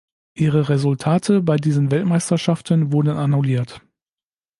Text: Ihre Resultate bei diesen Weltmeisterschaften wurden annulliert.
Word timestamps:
Ihre 0.33 0.67
Resultate 0.69 1.41
bei 1.43 1.57
diesen 1.57 1.91
Weltmeisterschaften 1.91 2.91
wurden 2.91 3.15
annulliert. 3.17 3.83